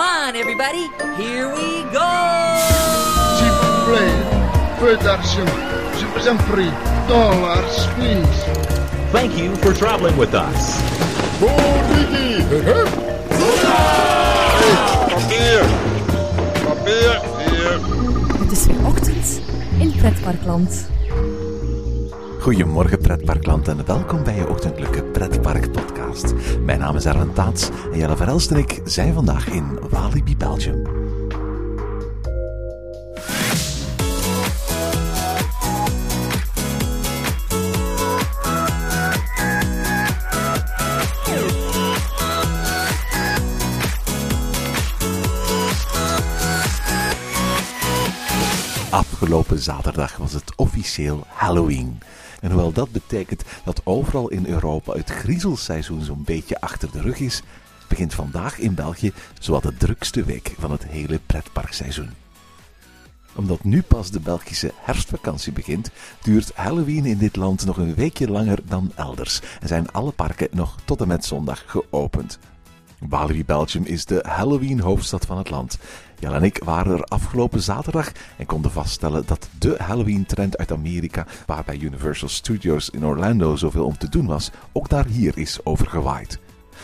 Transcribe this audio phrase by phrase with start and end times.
[0.00, 0.88] Come on, everybody.
[1.18, 2.08] Here we go.
[3.36, 4.16] S'il vous plaît,
[4.80, 5.44] peu d'argent.
[5.98, 6.72] Je vous en prie.
[7.06, 8.44] Dollars, please.
[9.12, 10.80] Thank you for traveling with us.
[11.38, 12.40] Papier!
[16.64, 17.20] Papier!
[17.38, 17.78] Hier!
[18.38, 19.40] Het is weer ochtend
[19.80, 20.89] in Pretparkland.
[22.40, 26.34] Goedemorgen pretparkland en welkom bij je ochtendelijke pretpark podcast.
[26.64, 30.86] Mijn naam is Erwin Taats en Jelle Verhelst en ik zijn vandaag in Walibi, Belgium.
[48.90, 51.98] Afgelopen zaterdag was het officieel Halloween.
[52.40, 57.18] En hoewel dat betekent dat overal in Europa het griezelseizoen zo'n beetje achter de rug
[57.18, 57.42] is,
[57.88, 62.10] begint vandaag in België zowat de drukste week van het hele pretparkseizoen.
[63.34, 65.90] Omdat nu pas de Belgische herfstvakantie begint,
[66.22, 70.48] duurt Halloween in dit land nog een weekje langer dan elders en zijn alle parken
[70.50, 72.38] nog tot en met zondag geopend.
[73.08, 75.78] Walibi Belgium is de Halloween-hoofdstad van het land.
[76.18, 81.26] Jan en ik waren er afgelopen zaterdag en konden vaststellen dat de Halloween-trend uit Amerika,
[81.46, 85.64] waar bij Universal Studios in Orlando zoveel om te doen was, ook daar hier is
[85.64, 86.38] overgewaaid.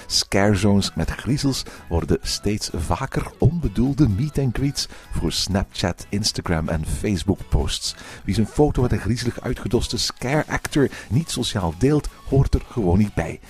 [0.06, 6.86] Scare zones met griezels worden steeds vaker onbedoelde meet and greets voor Snapchat, Instagram en
[6.86, 7.95] Facebook posts.
[8.25, 12.98] Wie zijn foto met een griezelig uitgedoste scare actor niet sociaal deelt, hoort er gewoon
[12.98, 13.41] niet bij.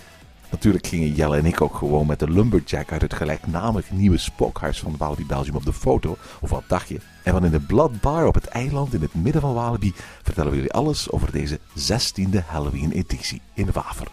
[0.57, 4.81] Natuurlijk gingen Jelle en ik ook gewoon met de Lumberjack uit het gelijknamige nieuwe spookhuis
[4.81, 6.17] van Walibi Belgium op de foto.
[6.41, 7.01] Of wat dacht je?
[7.23, 10.51] En van in de Blood Bar op het eiland in het midden van Walibi vertellen
[10.51, 14.07] we jullie alles over deze 16e Halloween-editie in Waver.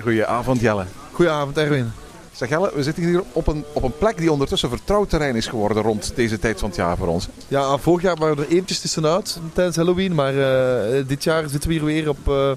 [0.00, 0.84] Goedenavond Jelle.
[1.12, 1.90] Goedenavond Erwin.
[2.32, 5.46] Zeg Jelle, we zitten hier op een, op een plek die ondertussen vertrouwd terrein is
[5.46, 7.28] geworden rond deze tijd van het jaar voor ons.
[7.48, 11.68] Ja, vorig jaar waren we er eventjes tussenuit tijdens Halloween, maar eh, dit jaar zitten
[11.68, 12.50] we hier weer op uh,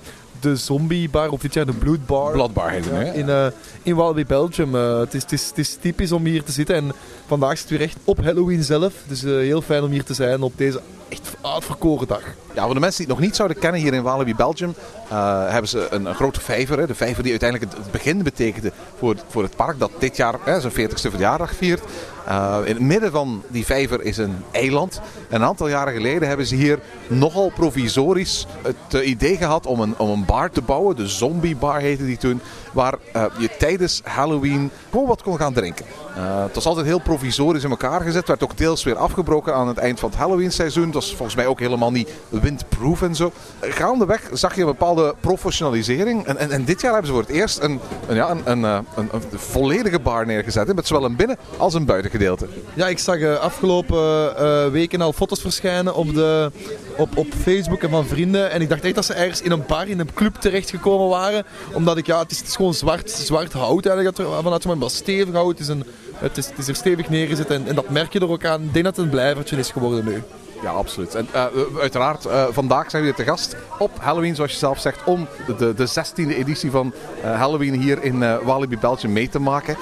[0.44, 2.32] de zombie bar, of dit jaar de blood bar.
[2.32, 3.14] Bloodbar heet het, Ja, hè?
[3.14, 3.46] in, uh,
[3.84, 4.76] in Walibi Belgium.
[4.76, 6.92] Uh, het, is, het, is, het is typisch om hier te zitten en
[7.26, 8.94] vandaag zitten we weer echt op Halloween zelf.
[9.08, 10.82] Dus heel fijn om hier te zijn op deze
[11.14, 12.24] echt uitverkoren dag.
[12.54, 14.76] Ja, voor de mensen die het nog niet zouden kennen hier in Walibi Belgium,
[15.12, 16.80] uh, hebben ze een, grote vijver.
[16.80, 16.88] Hè?
[16.88, 20.60] De vijver die uiteindelijk het, begin betekende voor, voor het park dat dit jaar hè,
[20.62, 21.82] zijn 40ste verjaardag viert.
[22.28, 25.02] Uh, in het midden van die vijver is een eiland.
[25.30, 29.98] En een aantal jaren geleden hebben ze hier nogal provisorisch het idee gehad om een,
[29.98, 30.96] om een bar te bouwen.
[30.96, 32.42] De zombie bar heette die toen.
[32.74, 35.86] Waar uh, je tijdens Halloween gewoon wat kon gaan drinken.
[36.22, 38.28] Het was altijd heel provisorisch in elkaar gezet.
[38.28, 40.86] Werd ook deels weer afgebroken aan het eind van het Halloween seizoen.
[40.86, 43.32] Dat was volgens mij ook helemaal niet windproof en zo.
[43.62, 46.26] Gaandeweg zag je een bepaalde professionalisering.
[46.26, 49.22] En, en, dit jaar hebben ze voor het eerst een, een, ja, een, een, een
[49.36, 50.76] volledige bar neergezet.
[50.76, 52.48] Met zowel een binnen- als een buitengedeelte.
[52.74, 56.52] Ja, ik zag uh, afgelopen uh, weken al foto's verschijnen op, de,
[56.98, 58.52] op, op Facebook en van vrienden.
[58.52, 61.46] En ik dacht echt dat ze ergens in een bar, in een club terechtgekomen waren.
[61.74, 65.34] Omdat ik, ja, het is, het is gewoon zwart, zwart hout eigenlijk vanuit maar stevig
[65.34, 65.50] hout.
[65.50, 65.84] Het is, een,
[66.16, 68.64] het, is, er stevig neergezet en, en dat merk je er ook aan.
[68.64, 70.24] Ik denk dat het een blijvertje is geworden nu.
[70.62, 71.16] Ja, absoluut.
[71.16, 71.46] En uh,
[71.80, 75.28] uiteraard, uh, vandaag zijn we weer te gast op Halloween, zoals je zelf zegt, om
[75.58, 76.94] de, de 16e editie van
[77.24, 79.78] uh, Halloween hier in Walibi Belgium mee te maken.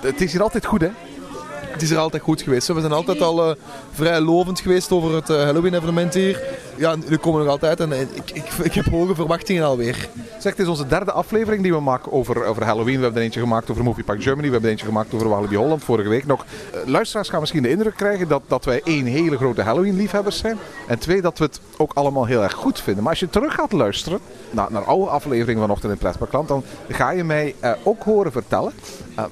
[0.00, 0.90] het is hier altijd goed, hè?
[1.78, 2.66] Het is er altijd goed geweest.
[2.66, 3.54] We zijn altijd al uh,
[3.92, 6.40] vrij lovend geweest over het uh, Halloween-evenement hier.
[6.78, 10.08] Ja, nu komen nog altijd en ik, ik, ik heb hoge verwachtingen alweer.
[10.38, 12.96] Zeg, het is onze derde aflevering die we maken over, over Halloween.
[12.96, 14.46] We hebben er eentje gemaakt over Movie Park Germany.
[14.46, 16.44] We hebben er eentje gemaakt over Walibi Holland vorige week nog.
[16.74, 20.58] Uh, luisteraars gaan misschien de indruk krijgen dat, dat wij één hele grote Halloween-liefhebbers zijn.
[20.86, 23.02] En twee, dat we het ook allemaal heel erg goed vinden.
[23.02, 24.18] Maar als je terug gaat luisteren
[24.50, 28.72] naar, naar oude afleveringen vanochtend in Pretparkland, dan ga je mij ook horen vertellen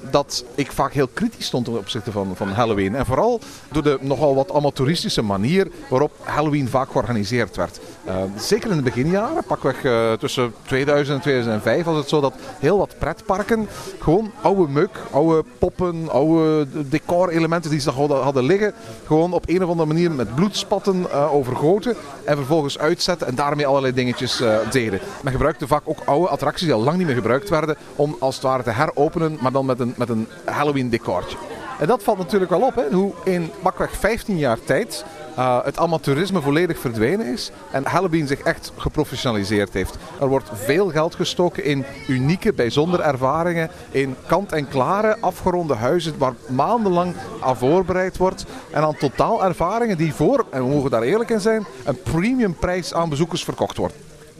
[0.09, 2.95] dat ik vaak heel kritisch stond ten opzichte van, van Halloween.
[2.95, 3.39] En vooral
[3.71, 7.79] door de nogal wat amateuristische manier waarop Halloween vaak georganiseerd werd.
[8.07, 12.33] Uh, zeker in de beginjaren, pakweg uh, tussen 2000 en 2005, was het zo dat
[12.59, 13.67] heel wat pretparken
[13.99, 18.73] gewoon oude meuk, oude poppen, oude decorelementen die ze nog hadden liggen,
[19.05, 23.67] gewoon op een of andere manier met bloedspatten uh, overgoten en vervolgens uitzetten en daarmee
[23.67, 24.41] allerlei dingetjes
[24.71, 24.99] deden.
[25.23, 28.35] Men gebruikte vaak ook oude attracties die al lang niet meer gebruikt werden om als
[28.35, 31.37] het ware te heropenen, maar dan met een, met een Halloween decortje.
[31.79, 35.05] En dat valt natuurlijk wel op, hè, hoe in pakweg 15 jaar tijd
[35.37, 39.97] uh, het amateurisme volledig verdwenen is en Halloween zich echt geprofessionaliseerd heeft.
[40.19, 47.15] Er wordt veel geld gestoken in unieke, bijzondere ervaringen, in kant-en-klare, afgeronde huizen waar maandenlang
[47.39, 51.41] aan voorbereid wordt en aan totaal ervaringen die voor, en we mogen daar eerlijk in
[51.41, 53.95] zijn, een premium prijs aan bezoekers verkocht wordt.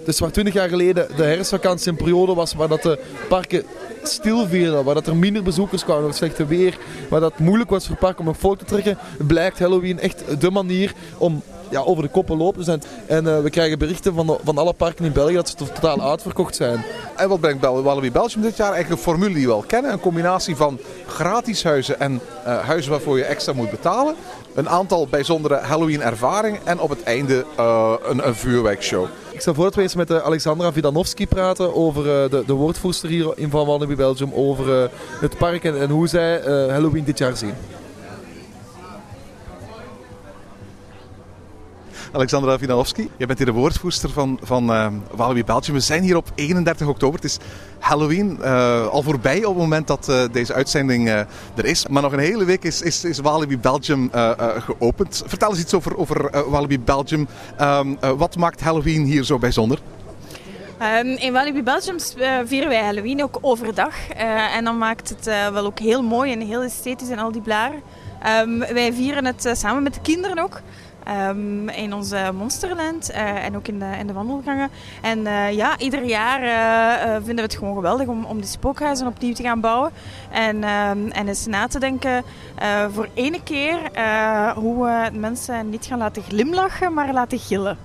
[0.06, 3.64] Dus waar 20 jaar geleden de herfstvakantie een periode was waar dat de parken
[4.04, 4.48] stil
[4.84, 6.78] waar dat er minder bezoekers kwamen door het slechte weer,
[7.10, 10.52] waar dat moeilijk was voor parken om een foto te trekken, blijkt Halloween echt de
[10.52, 12.82] manier om ja, over de koppen lopen zijn.
[13.06, 15.66] En eh, we krijgen berichten van, de- van alle parken in België dat ze to-
[15.74, 16.84] totaal uitverkocht zijn.
[17.16, 18.72] En wat brengt Walibi Belgium dit jaar?
[18.74, 19.92] Eigenlijk een formule die we al kennen.
[19.92, 24.16] Een combinatie van gratis huizen en eh, huizen waarvoor je extra moet betalen.
[24.58, 26.60] Een aantal bijzondere Halloween ervaringen.
[26.64, 29.06] En op het einde eh, een, een vuurwerkshow.
[29.32, 32.54] Ik stel voor dat we eens met eh, Alexandra Vidanovski praten over eh, de, de
[32.54, 34.90] woordvoerster hier in Van Walibi Belgium, over
[35.20, 37.54] het park en, en hoe zij Halloween dit jaar zien.
[42.18, 45.76] Alexandra Vinalowski, jij bent hier de woordvoerster van, van eh, Walibi Belgium.
[45.76, 47.16] We zijn hier op 31 oktober.
[47.16, 47.38] Het is
[47.80, 51.88] Halloween eh, al voorbij op het moment dat eh, deze uitzending er is.
[51.88, 54.10] Maar nog een hele week is, is, is Walibi Belgium
[54.60, 55.24] geopend.
[55.26, 57.28] Vertel eens iets over, over Walibi Belgium.
[57.58, 59.80] Ehm, eh, wat maakt Halloween hier zo bijzonder?
[60.78, 62.00] Ehm, in Walibi Belgium
[62.46, 64.10] vieren wij Halloween ook overdag.
[64.56, 67.82] En dan maakt het wel ook heel mooi en heel esthetisch en al die blaren.
[68.22, 70.62] Ehm, wij vieren het samen met de kinderen ook.
[71.08, 74.70] Ehm, in onze Monsterland eh, en ook in de, in de wandelgangen.
[75.02, 79.08] En eh, ja, ieder jaar eh, vinden we het gewoon geweldig om, om die spookhuizen
[79.08, 79.92] opnieuw te gaan bouwen.
[80.32, 82.24] En, ehm, en eens na te denken
[82.92, 83.80] voor ene keer
[84.56, 87.78] hoe we mensen niet gaan laten glimlachen, maar laten gillen.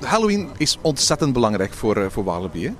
[0.00, 2.74] Halloween is ontzettend belangrijk voor, voor Walibi.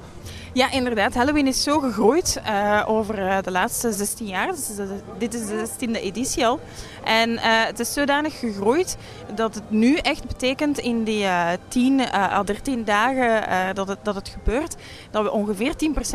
[0.53, 1.15] Ja, inderdaad.
[1.15, 4.47] Halloween is zo gegroeid eh, over eh, de laatste 16 jaar.
[4.47, 6.61] Dus de- dit is de 16e editie al.
[7.05, 8.97] En eh, het is zodanig gegroeid
[9.35, 13.89] dat het nu echt betekent in die eh 10 eh, à 13 dagen eh, dat,
[13.89, 14.77] het, dat het gebeurt,
[15.11, 15.73] dat we ongeveer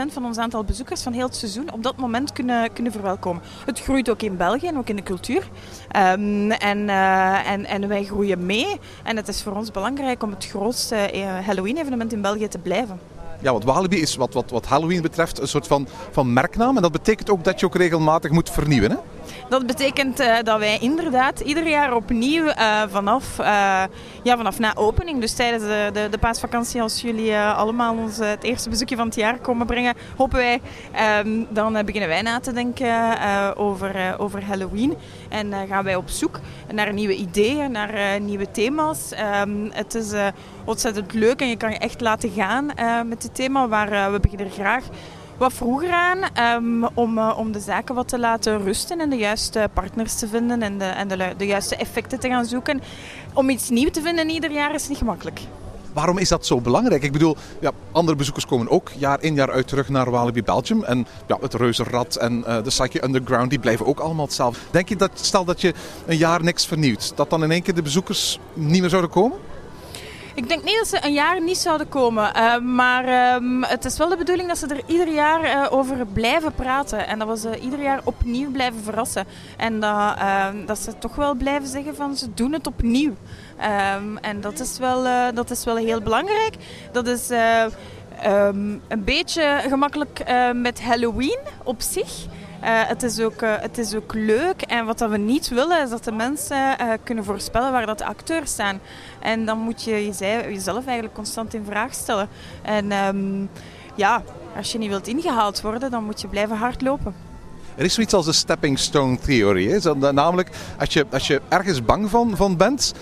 [0.09, 3.41] 10% van ons aantal bezoekers van heel het seizoen op dat moment kunnen, kunnen verwelkomen.
[3.65, 5.47] Het groeit ook in België en ook in de cultuur.
[5.91, 8.79] Ehm, en, eh, en, en wij groeien mee.
[9.03, 13.00] En het is voor ons belangrijk om het grootste eh, Halloween-evenement in België te blijven.
[13.44, 16.75] Ja, want Walibi is wat, wat, wat Halloween betreft een soort van, van merknaam.
[16.75, 18.92] En dat betekent ook dat je ook regelmatig moet vernieuwen.
[18.92, 18.98] Hè?
[19.50, 23.45] Dat betekent eh, dat wij inderdaad ieder jaar opnieuw eh, vanaf, eh,
[24.24, 28.44] ja, vanaf na opening, dus tijdens de, de, de paasvakantie, als jullie allemaal ons het
[28.44, 30.62] eerste bezoekje van het jaar komen brengen, hopen wij,
[30.92, 34.98] ehm, dan beginnen wij na te denken over, over Halloween.
[35.33, 36.39] En eh, gaan wij op zoek
[36.74, 39.12] naar nieuwe ideeën, naar eh, nieuwe thema's.
[39.12, 40.27] Ehm, het is eh,
[40.65, 42.65] ontzettend leuk en je kan je echt laten gaan
[43.07, 44.83] met dit thema, waar we beginnen graag
[45.38, 49.69] wat vroeger aan ehm, om, om de zaken wat te laten rusten en de juiste
[49.74, 52.81] partners te vinden en de, en de, de juiste effecten te gaan zoeken.
[53.33, 55.39] Om iets nieuws te vinden ieder jaar is niet gemakkelijk.
[55.94, 57.04] Waarom is dat zo belangrijk?
[57.04, 60.84] Ik bedoel, ja, andere bezoekers komen ook jaar in jaar uit terug naar Walibi Belgium.
[60.84, 64.60] En ja, het Reuzenrad en eh, de Psyche Underground, die blijven ook allemaal hetzelfde.
[64.72, 65.74] Denk je dat, stel dat je
[66.06, 69.38] een jaar niks vernieuwt, dat dan in één keer de bezoekers niet meer zouden komen?
[70.35, 72.33] Ik denk niet dat ze een jaar niet zouden komen.
[72.33, 76.06] eh, maar ehm, het is wel de bedoeling dat ze er ieder jaar eh, over
[76.06, 77.07] blijven praten.
[77.07, 79.25] En dat we ze ieder jaar opnieuw blijven verrassen.
[79.57, 83.13] En dat, ehm, dat ze toch wel blijven zeggen van ze doen het opnieuw.
[83.57, 86.56] Ehm, en dat is, wel, eh, dat is wel heel belangrijk.
[86.91, 87.29] Dat is
[88.88, 92.25] een beetje gemakkelijk met Halloween op zich.
[92.63, 94.62] Eh, het, is ook, eh, het is ook leuk.
[94.62, 97.98] En wat dat we niet willen, is dat de mensen eh, kunnen voorspellen waar dat
[97.98, 98.80] de acteurs staan.
[99.19, 102.27] En dan moet je jeze- jezelf eigenlijk constant in vraag stellen.
[102.62, 103.45] En ehm,
[103.95, 104.24] ja,
[104.57, 107.15] als je niet wilt ingehaald worden, dan moet je blijven hardlopen.
[107.75, 109.94] Er is zoiets als de stepping stone theorie.
[110.12, 110.50] Namelijk,
[110.80, 112.93] als je, als je ergens bang van, bent,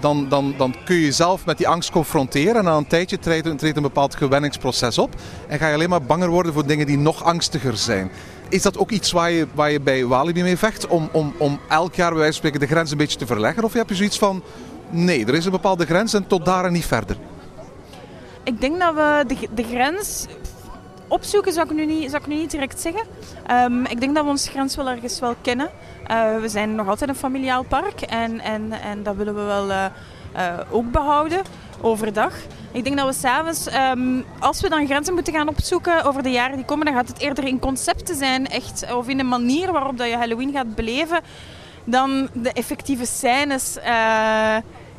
[0.00, 2.56] dan, dan, dan kun je jezelf met die angst confronteren.
[2.56, 5.14] En na een tijdje treedt, treedt een bepaald gewenningsproces op.
[5.48, 8.10] En ga je alleen maar banger worden voor dingen die nog angstiger zijn.
[8.48, 10.86] Is dat ook iets waar je, waar je bij Walibi mee vecht?
[10.86, 13.64] Om, om, om elk jaar bij wijze van spreken de grens een beetje te verleggen?
[13.64, 14.42] Of heb je zoiets van,
[14.90, 17.16] nee, er is een bepaalde grens en tot daar en niet verder?
[18.42, 20.26] Ik denk dat we de, de grens
[21.08, 23.02] opzoeken, zou ik nu niet, zou ik nu niet direct zeggen.
[23.46, 25.70] Ehm, ik denk dat we onze grens wel ergens wel kennen.
[26.06, 29.70] Eh, we zijn nog altijd een familiaal park en, en, en dat willen we wel
[29.70, 29.84] eh,
[30.32, 31.42] eh, ook behouden
[31.80, 32.32] overdag.
[32.72, 36.30] Ik denk dat we s'avonds, um, als we dan grenzen moeten gaan opzoeken over de
[36.30, 39.72] jaren die komen, dan gaat het eerder in concepten zijn, echt, of in een manier
[39.72, 41.20] waarop dat je Halloween gaat beleven,
[41.84, 44.56] dan de effectieve scènes eh,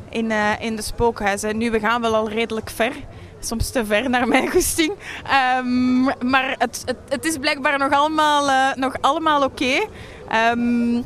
[0.08, 1.58] in, eh, in de spookhuizen.
[1.58, 2.92] Nu, we gaan wel al redelijk ver.
[3.40, 4.92] Soms te ver naar mijn goesting.
[5.24, 9.86] Ehm, maar het, het, het is blijkbaar nog allemaal, eh, nog allemaal oké.
[10.28, 11.02] Ehm,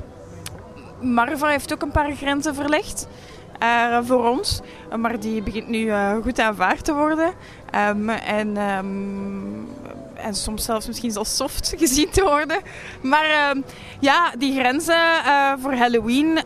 [1.00, 3.06] Marva heeft ook een paar grenzen verlegd
[3.58, 4.60] eh, voor ons.
[4.96, 7.32] Maar die begint nu eh, goed aanvaard te worden.
[7.70, 12.60] Ehm, en, ehm, en soms zelfs misschien zelfs soft gezien te worden.
[13.02, 13.60] Maar ehm,
[14.00, 16.38] ja, die grenzen eh, voor Halloween...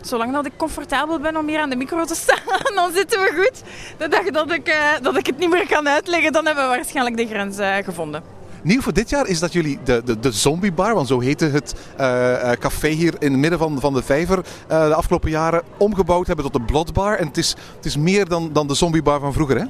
[0.00, 3.32] Zolang dat ik comfortabel ben om hier aan de micro te staan, dan zitten we
[3.36, 3.62] goed.
[3.98, 7.16] De dag dat ik, dat ik het niet meer kan uitleggen, dan hebben we waarschijnlijk
[7.16, 8.33] de grens gevonden.
[8.64, 11.44] Nieuw voor dit jaar is dat jullie de, de, de Zombie Bar, want zo heette
[11.44, 15.30] het eh, eh, café hier in het midden van, van de vijver, eh, de afgelopen
[15.30, 17.16] jaren omgebouwd hebben tot de Blood Bar.
[17.16, 19.64] En het is, het is meer dan, dan de Zombie Bar van vroeger, hè?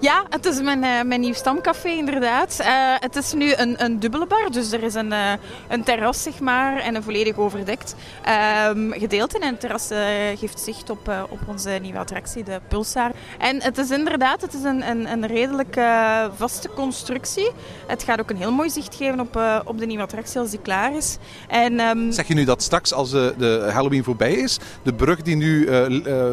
[0.00, 2.58] Ja, het is mijn, eh, mijn nieuw stamcafé inderdaad.
[2.60, 5.32] Eh, het is nu een, een dubbele bar, dus er is een, eh,
[5.68, 9.38] een terras zeg maar en een volledig overdekt ehm, gedeelte.
[9.38, 9.90] En het terras
[10.34, 13.10] geeft zicht op, op onze nieuwe attractie, de Pulsar.
[13.38, 15.80] En het is inderdaad het is een, een, een redelijk
[16.36, 17.50] vaste constructie.
[17.86, 20.60] Het gaat ook een heel mooi zicht geven op, op de nieuwe attractie als die
[20.60, 21.16] klaar is.
[21.48, 25.36] En, ehm, Zeg je nu dat straks als de, Halloween voorbij is, de brug die
[25.36, 25.70] nu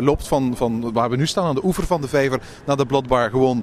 [0.01, 2.86] loopt van, van waar we nu staan aan de oever van de vijver naar de
[2.86, 3.54] Blood Bar gewoon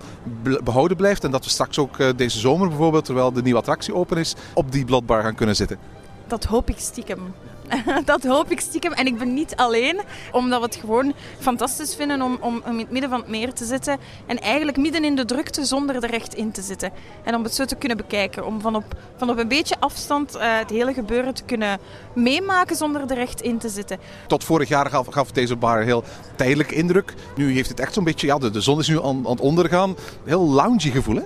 [0.65, 3.95] behouden blijft en dat we straks ook eh, deze zomer bijvoorbeeld, terwijl de nieuwe attractie
[3.95, 5.79] open is, op die Blood Bar gaan kunnen zitten?
[6.27, 7.35] Dat hoop ik stiekem.
[8.05, 8.93] dat hoop ik stiekem.
[8.93, 10.01] En ik ben niet alleen,
[10.33, 13.65] omdat we het gewoon fantastisch vinden om, om, in het midden van het meer te
[13.65, 13.99] zitten.
[14.27, 16.93] En eigenlijk midden in de drukte zonder er recht in te zitten.
[17.23, 18.47] En om het zo te kunnen bekijken.
[18.47, 18.85] Om van op,
[19.17, 21.79] van op een beetje afstand eh, het hele gebeuren te kunnen
[22.15, 23.99] meemaken zonder er recht in te zitten.
[24.27, 26.05] Tot vorig jaar gaf, gaf deze bar een heel
[26.37, 27.15] tijdelijke indruk.
[27.37, 29.41] Nu heeft het echt zo'n beetje, ja, de, de zon is nu aan, aan het
[29.41, 29.97] ondergaan.
[30.25, 31.23] Heel loungy gevoel, hè?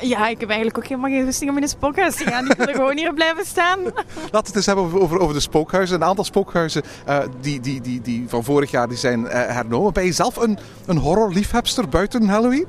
[0.00, 2.50] Ja, ik heb eigenlijk ook helemaal geen rusting om in een spookhuis te gaan.
[2.50, 3.82] Ik wil gewoon hier blijven staan.
[3.84, 5.96] Laten we het eens hebben over, over, over de spookhuizen.
[5.96, 9.92] Een aantal spookhuizen eh, die, die, die, die van vorig jaar die zijn eh, hernomen.
[9.92, 12.66] Ben je zelf een, een horrorliefhebster buiten Halloween?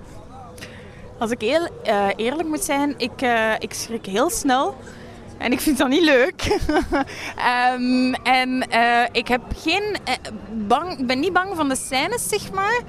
[1.19, 3.21] Als ik heel eh, eerlijk moet zijn, ik,
[3.59, 4.75] ik schrik heel snel.
[5.37, 6.41] En ik vind dat niet leuk.
[7.35, 8.67] Ehm, en
[9.11, 9.97] ik heb geen
[10.67, 12.79] bang, ben niet bang van de scènes, zeg maar.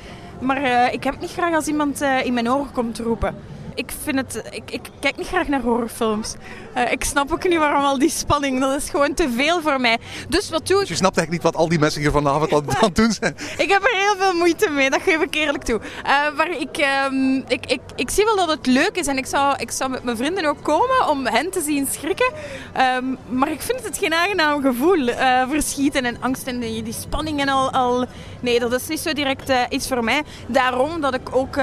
[0.41, 3.35] Maar ik heb het niet graag als iemand in mijn oren komt roepen.
[3.79, 6.35] Ik, vind het, ik, ik kijk niet graag naar horrorfilms.
[6.75, 8.61] Eh, ik snap ook niet waarom al die spanning.
[8.61, 9.99] Dat is gewoon te veel voor mij.
[10.29, 10.81] Dus wat doe ik?
[10.81, 13.13] Dus je snapt eigenlijk niet wat al die mensen hier vanavond aan, aan het doen
[13.13, 13.37] zijn.
[13.65, 15.81] Ik heb er heel veel moeite mee, dat geef ik eerlijk toe.
[16.05, 19.27] Eh, maar ik, ehm, ik, ik, ik zie wel dat het leuk is en ik
[19.27, 22.33] zou, ik zou met mijn vrienden ook komen om hen te zien schrikken.
[22.73, 25.09] Ehm, maar ik vind het geen aangenaam gevoel.
[25.09, 28.07] eh, verschieten en angst en die, die spanning en al, al...
[28.41, 30.23] Nee, dat is niet zo direct iets voor mij.
[30.47, 31.57] Daarom dat ik ook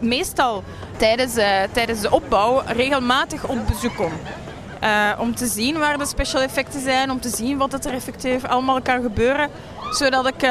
[0.00, 0.62] meestal
[0.96, 1.34] tijdens,
[1.72, 4.12] tijdens de opbouw regelmatig op bezoek kom.
[4.80, 8.44] Eh, om te zien waar de special effecten zijn, om te zien wat er effectief
[8.44, 9.48] allemaal kan gebeuren.
[9.90, 10.50] Zodat ik eh,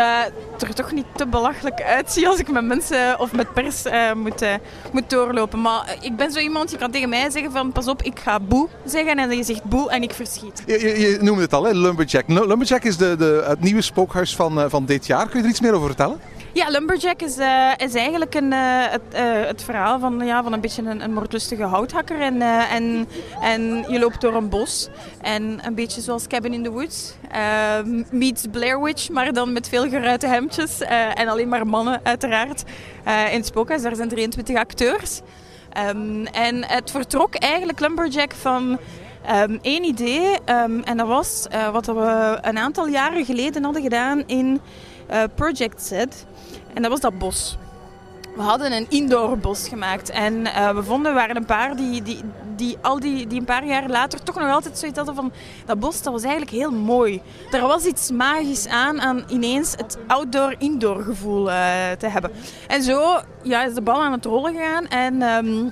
[0.59, 4.41] er toch niet te belachelijk uitzie als ik met mensen of met pers eh, moet,
[4.41, 4.53] eh,
[4.91, 5.61] moet doorlopen.
[5.61, 8.19] Maar eh, ik ben zo iemand, je kan tegen mij zeggen van pas op, ik
[8.19, 9.15] ga boe zeggen.
[9.17, 10.63] En je zegt boe en ik verschiet.
[10.65, 11.71] Je, je, noemde het al, hè?
[11.71, 12.23] Lumberjack.
[12.27, 15.27] Lu- Lumberjack is de, de, het nieuwe spookhuis van, eh, van dit jaar.
[15.27, 16.19] Kun je er iets meer over vertellen?
[16.57, 18.59] Ja, Lumberjack is, eh, is eigenlijk een, eh,
[18.89, 22.19] het, eh, het verhaal van, ja, van een beetje een, een moordlustige houthakker.
[22.19, 23.07] En, en,
[23.41, 24.89] en je loopt door een bos.
[25.21, 27.13] En een beetje zoals Cabin in the Woods.
[27.31, 27.79] eh,
[28.11, 30.81] meets Blair Witch, maar dan met veel geruite hemdjes.
[31.13, 32.63] en alleen maar mannen, uiteraard.
[33.05, 35.21] in het spookhuis, daar zijn 23 acteurs.
[35.73, 38.79] Ehm, en het vertrok eigenlijk Lumberjack van
[39.25, 40.37] ehm, één idee.
[40.45, 44.61] ehm, en dat was wat we een aantal jaren geleden hadden gedaan in
[45.35, 45.91] Project Z.
[46.77, 47.57] En dat was dat bos.
[48.35, 50.09] We hadden een indoor bos gemaakt.
[50.09, 52.19] En eh, we vonden, waren een paar die, die,
[52.55, 55.31] die, al die, die een paar jaar later toch nog altijd zoiets hadden van...
[55.65, 57.21] Dat bos, dat was eigenlijk heel mooi.
[57.51, 62.31] Er was iets magisch aan, aan ineens het outdoor-indoor gevoel eh, te hebben.
[62.67, 64.87] En zo ja, is de bal aan het rollen gegaan.
[64.87, 65.21] En...
[65.21, 65.69] ehm,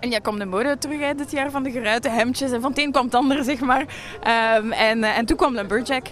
[0.00, 2.50] en ja, kwam de mode terug hè, dit jaar van de geruite hemdjes.
[2.50, 3.84] En van het een kwam het ander, zeg maar.
[4.22, 6.06] Ehm, en, eh, en toen kwam Lumberjack.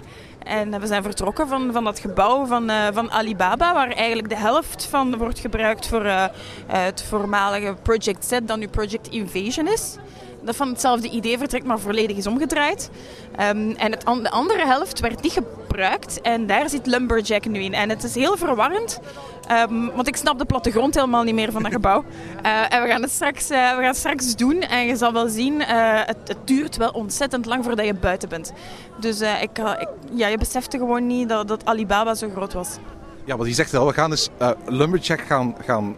[0.45, 4.29] En eh, we zijn vertrokken van, van dat gebouw van, eh, van Alibaba, waar eigenlijk
[4.29, 6.25] de helft van wordt gebruikt voor eh,
[6.67, 9.97] het voormalige Project Z, dat nu Project Invasion is.
[10.45, 12.91] Dat van hetzelfde idee vertrekt, maar volledig is omgedraaid.
[13.37, 17.75] Ehm, en het, de andere helft werd niet gebruikt en daar zit Lumberjack nu in.
[17.75, 19.01] En het is heel verwarrend,
[19.47, 22.05] ehm, want ik snap de plattegrond helemaal niet meer van dat gebouw.
[22.43, 25.29] Eh, en we gaan het straks, eh, we gaan straks doen en je zal wel
[25.29, 28.53] zien, eh, het, het duurt wel ontzettend lang voordat je buiten bent.
[29.01, 32.77] Dus ik, ik, ja, je besefte gewoon niet dat, dat Alibaba zo groot was.
[33.25, 34.29] Ja, want je zegt al, we gaan dus
[34.67, 35.97] Lumberjack gaan, gaan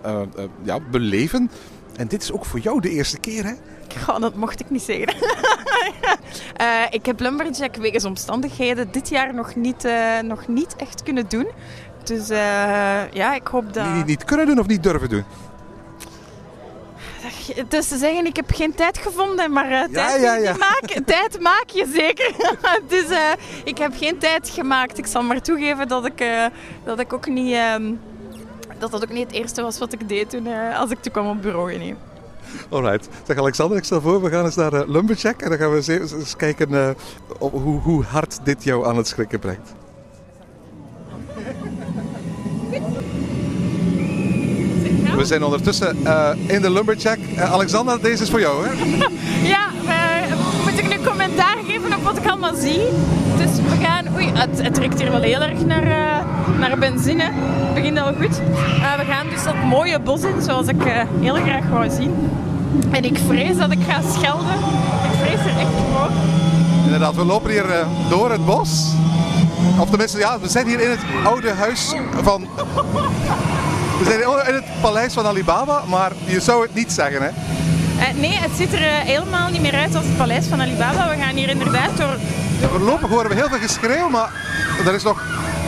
[0.63, 1.51] ja, beleven.
[1.97, 3.53] En dit is ook voor jou de eerste keer, hè?
[4.05, 5.15] Goh, dat mocht ik niet zeggen.
[6.57, 11.29] Eh, ik heb Lumberjack wegens omstandigheden dit jaar nog niet, eh, nog niet echt kunnen
[11.29, 11.47] doen.
[12.05, 13.95] Dus eh, ja, ik hoop dat...
[13.95, 15.25] Niet, niet kunnen doen of niet durven doen?
[17.55, 20.57] Het is te zeggen, ik heb geen tijd gevonden, maar tijd, ja, ja.
[20.69, 22.33] Maak, tijd maak je zeker.
[22.89, 23.19] dus
[23.65, 24.99] ik heb geen tijd gemaakt.
[24.99, 26.25] Ik zal maar toegeven dat ik,
[26.85, 27.53] dat ik ook niet...
[27.53, 27.93] ehm,
[28.79, 31.13] dat dat ook niet het eerste was wat ik deed toen eh, als ik toen
[31.13, 31.79] kwam op bureau.
[31.79, 31.95] Nee.
[32.69, 33.09] Alright.
[33.27, 35.43] Zeg Alexander, ik stel voor, we gaan eens naar eh, Lumberjack.
[35.43, 36.91] En dan gaan we eens, kijken eh,
[37.39, 39.75] op hoe, hoe hard dit jou aan het schrikken brengt.
[45.17, 47.19] We zijn ondertussen eh, in de Lumberjack.
[47.39, 48.75] Alexander, deze is voor jou, hè?
[49.49, 49.71] Ja,
[51.05, 52.81] commentaar geven op wat ik allemaal zie.
[53.83, 54.05] Gaan...
[54.15, 57.23] Oei, het, het ruikt hier wel heel erg naar, eh, naar benzine.
[57.23, 58.41] Het begint al goed.
[58.81, 62.15] Eh, we gaan dus dat mooie bos in, zoals ik eh, heel graag wou zien.
[62.91, 64.55] En ik vrees dat ik ga schelden.
[65.13, 66.09] Ik vrees er echt voor.
[66.85, 67.67] Inderdaad, we lopen hier
[68.09, 68.93] door het bos.
[69.79, 72.47] Of tenminste, ja, we zijn hier in het oude huis van...
[73.99, 77.31] We zijn in het paleis van Alibaba, maar je zou het niet zeggen, hè?
[78.21, 81.09] Nee, het ziet er helemaal niet meer uit als het paleis van Alibaba.
[81.09, 82.17] We gaan hier inderdaad door...
[82.61, 84.31] Voorlopig horen we heel veel geschreeuw, maar
[84.87, 85.23] er is nog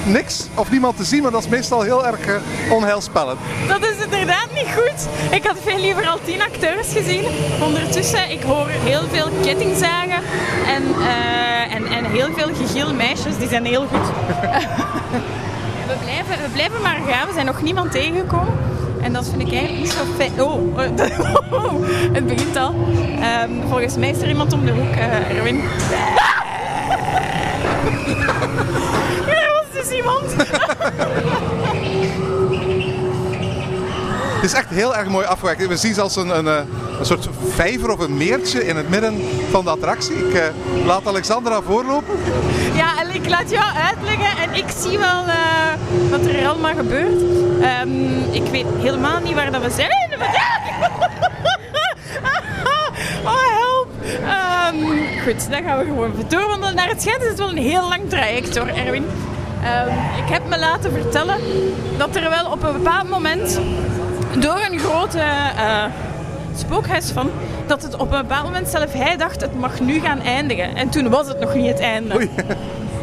[0.05, 2.35] niks of niemand te zien, maar dat is meestal heel erg eh,
[2.71, 3.39] onheilspellend.
[3.69, 5.09] Dat is inderdaad niet goed.
[5.31, 7.25] Ik had veel liever al tien acteurs gezien.
[7.63, 10.23] Ondertussen, ik hoor heel veel kettingzagen
[10.67, 13.39] en, eh, en, en heel veel gegil meisjes.
[13.39, 14.07] Die zijn heel goed.
[15.89, 17.27] we, blijven, we blijven maar gaan.
[17.27, 18.55] We zijn nog niemand tegengekomen.
[19.03, 20.43] En dat vind ik eigenlijk niet zo fijn.
[20.43, 20.79] Oh,
[21.65, 22.75] oh, het begint al.
[23.21, 26.38] Ehm, volgens mij is er iemand om de hoek, eh,
[29.27, 30.23] Er was dus iemand.
[34.41, 35.67] Het is echt heel erg mooi afgewerkt.
[35.67, 36.61] We zien zelfs een, een, eh,
[36.99, 40.29] een soort vijver of een meertje in het midden van de attractie.
[40.29, 40.45] Ik eh,
[40.87, 42.15] laat Alexandra voorlopen.
[42.75, 47.23] Ja, en ik laat jou uitleggen en ik zie wel eh, wat er allemaal gebeurt.
[47.61, 50.09] Ehm, ik weet helemaal niet waar dat we zijn.
[54.69, 57.23] Ehm, goed, dan gaan we gewoon doorwandelen naar het schijnt.
[57.23, 59.05] is het wel een heel lang traject hoor, Erwin.
[59.63, 59.89] Ehm,
[60.25, 61.37] ik heb me laten vertellen
[61.97, 63.61] dat er wel op een bepaald moment
[64.39, 65.85] door een grote eh,
[66.57, 67.31] spookhuis van,
[67.67, 70.77] dat het op een bepaald moment zelf hij dacht het mag nu gaan eindigen.
[70.77, 72.29] En toen was het nog niet het einde.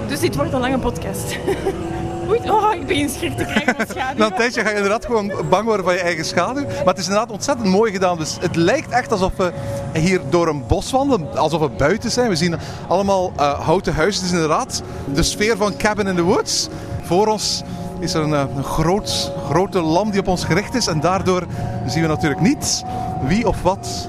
[0.07, 1.37] Dus dit wordt een lange podcast.
[2.29, 4.25] Oei, oh, ik begin schrik te krijgen van schaduw.
[4.25, 6.63] Een tijdje ga je inderdaad gewoon bang worden van je eigen schaduw.
[6.63, 8.17] Maar het is inderdaad ontzettend mooi gedaan.
[8.17, 9.51] Dus het lijkt echt alsof we
[9.93, 11.37] hier door een bos wandelen.
[11.37, 12.29] Alsof we buiten zijn.
[12.29, 12.55] We zien
[12.87, 14.21] allemaal eh, houten huizen.
[14.21, 16.69] Het is inderdaad de sfeer van Cabin in the Woods.
[17.03, 17.63] Voor ons
[17.99, 20.87] is er een, eh, een groot, grote lam die op ons gericht is.
[20.87, 21.43] En daardoor
[21.87, 22.83] zien we natuurlijk niet
[23.27, 24.07] wie of wat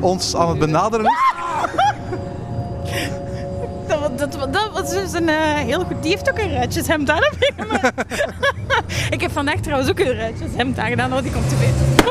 [0.00, 1.31] ons aan het benaderen is.
[4.16, 6.02] Dat, dat, was dus een eh, heel goed.
[6.02, 7.22] Die heeft ook een ruitjeshemd aan.
[9.14, 12.04] ik heb vandaag trouwens ook een ruitjeshemd aangedaan, want die komt te weten.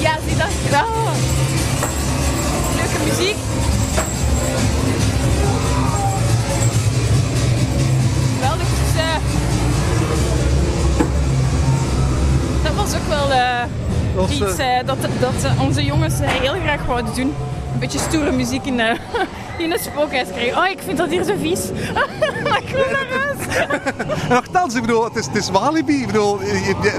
[0.00, 0.48] Ja, zie dat?
[0.70, 0.84] Ja.
[2.76, 3.36] Leuke muziek.
[8.34, 8.66] Geweldig.
[8.66, 9.16] Dus, eh,
[12.62, 13.62] dat was ook wel eh,
[14.26, 17.34] iets eh, eh, dat, dat onze jongens eh, heel graag wouden doen.
[17.72, 18.98] Een beetje stoere muziek in, eh,
[19.64, 20.58] in een spookhuis krijgen.
[20.58, 21.60] Oh, ik vind dat hier zo vies.
[22.64, 23.56] ik wil naar huis.
[24.28, 26.00] En nogthans, ik bedoel, het is, het is Walibi.
[26.00, 26.38] Ik bedoel,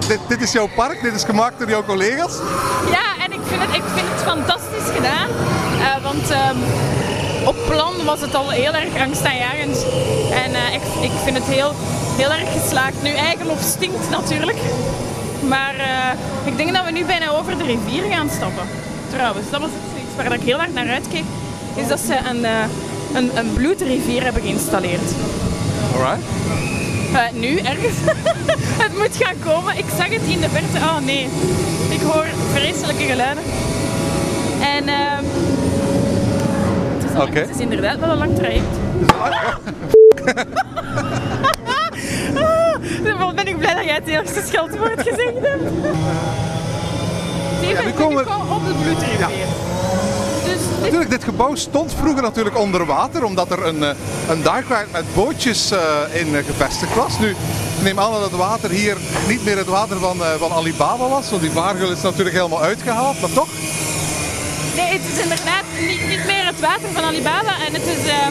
[0.08, 2.38] dit, dit is jouw park, dit is gemaakt door jouw collega's.
[2.92, 5.28] Ja, en ik vind het, ik vind het fantastisch gedaan.
[6.04, 6.56] Want ehm,
[7.46, 9.86] op plan was het al heel erg angstaanjagend.
[10.32, 11.72] En ik, ik vind het heel,
[12.18, 13.02] heel erg geslaagd.
[13.02, 14.58] Nu, eigenlof stinkt natuurlijk.
[15.48, 18.64] Maar eh, ik denk dat we nu bijna over de rivier gaan stappen.
[19.10, 21.24] Trouwens, dat was iets waar ik heel erg naar uitkeek.
[21.76, 22.52] Is dat ze een, eh,
[23.14, 25.12] een, een bloedrivier hebben geïnstalleerd.
[25.96, 26.24] Alright.
[27.14, 27.96] Eh, nu ergens.
[28.84, 29.78] het moet gaan komen.
[29.78, 30.78] Ik zag het in de verte.
[30.78, 31.28] Oh nee.
[31.90, 33.44] Ik hoor vreselijke geluiden.
[34.62, 35.24] En ehm
[37.00, 38.76] het, is lang- het is inderdaad wel een lang traject.
[43.18, 45.64] Wat ben ik blij dat jij het eerste scheldwoord gezegd hebt.
[47.62, 49.20] Nee, Ja, we komen op de bloedrivier.
[49.20, 49.28] Ja.
[50.46, 53.90] Dus dit Natuurlijk, dit gebouw stond vroeger natuurlijk onder water, omdat er een, eh,
[54.30, 54.44] een
[54.92, 55.80] met bootjes eh,
[56.12, 57.20] in eh, gevestigd was.
[57.20, 57.36] Nu,
[57.80, 61.08] ik neem aan dat het water hier niet meer het water van, eh, van Alibaba
[61.08, 63.48] was, want die vaargeul is natuurlijk helemaal uitgehaald, maar toch?
[64.76, 67.54] Nee, het is inderdaad niet, niet meer het water van Alibaba.
[67.68, 68.28] En het is eh,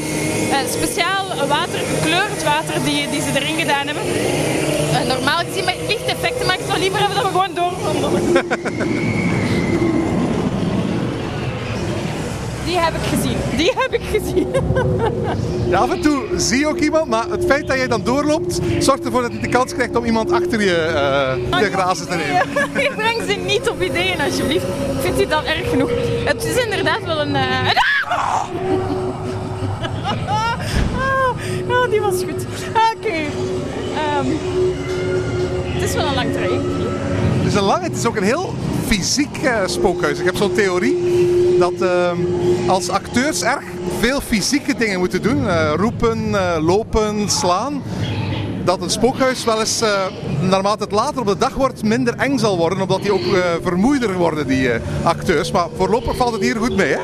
[0.60, 4.02] eh, speciaal water, gekleurd water die, die ze erin gedaan hebben.
[4.92, 8.34] Eh, normaal gezien met lichteffecten, maar ik zou liever hebben dat we gewoon doorwandelen.
[12.64, 13.36] Die heb ik gezien.
[13.56, 14.46] Die heb ik gezien.
[15.68, 18.58] Ja, af en toe zie je ook iemand, maar het feit dat jij dan doorloopt,
[18.78, 22.14] zorgt ervoor dat je de kans krijgt om iemand achter je eh de grazen te
[22.14, 22.46] nemen.
[22.74, 24.64] Nee, breng ze niet op ideeën, alsjeblieft.
[24.64, 25.90] Ik vind dit al erg genoeg.
[26.24, 27.36] Het is inderdaad wel een...
[27.36, 28.48] eh, Ah!
[30.26, 30.58] Ah,
[31.68, 32.46] ah, die was goed.
[32.96, 33.16] Oké.
[33.96, 34.26] Ehm,
[35.64, 36.64] het is wel een lang traject.
[37.38, 38.54] Het is een lang, het is ook een heel
[38.86, 40.18] fysiek eh, spookhuis.
[40.18, 40.96] Ik heb zo'n theorie
[41.58, 42.16] dat ehm,
[42.66, 43.64] als acteurs erg
[44.00, 47.82] veel fysieke dingen moeten doen, eh, roepen, eh, lopen, slaan,
[48.64, 49.88] dat een spookhuis wel eens, uh,
[50.40, 52.80] naarmate het later op de dag wordt, minder eng zal worden.
[52.80, 54.70] Omdat die ook vermoeider worden, die
[55.02, 55.50] acteurs.
[55.50, 57.00] Maar voorlopig valt het hier goed mee, hè?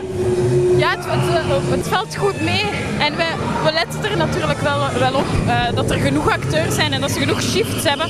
[0.84, 2.64] Ja, het, het, het valt goed mee.
[2.98, 3.24] En we,
[3.64, 5.26] we letten er natuurlijk wel, wel op
[5.74, 8.08] dat er genoeg acteurs zijn en dat ze genoeg shifts hebben.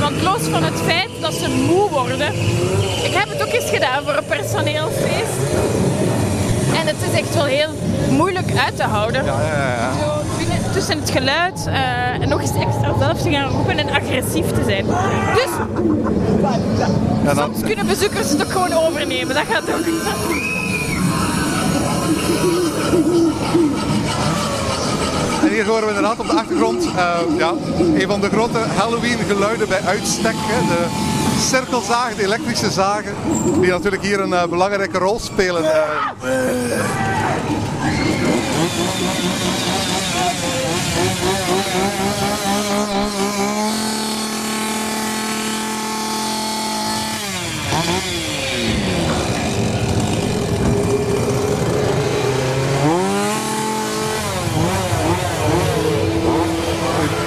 [0.00, 2.32] Want los van het feit dat ze moe worden.
[3.02, 5.36] Ik heb het ook eens gedaan voor een personeelsfeest.
[6.80, 7.70] En het is echt wel heel
[8.10, 9.24] moeilijk uit te houden.
[9.24, 9.92] Ja, ja, ja.
[10.00, 13.88] Zo binnen, tussen het geluid uh, en nog eens extra zelf te gaan roepen en
[13.88, 14.86] agressief te zijn.
[15.34, 15.50] Dus
[17.36, 19.34] soms kunnen bezoekers het ook gewoon overnemen.
[19.34, 19.84] Dat gaat ook.
[25.42, 27.52] En hier horen we inderdaad op de achtergrond uh, ja,
[27.94, 30.34] een van de grote Halloween geluiden bij uitstek.
[30.36, 30.86] Hè, de
[31.40, 33.14] cirkelzagen, de elektrische zagen,
[33.60, 35.62] die natuurlijk hier een uh, belangrijke rol spelen.
[35.62, 35.70] Uh.